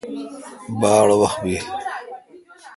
[0.79, 1.65] باڑ اؘ وحت بیل۔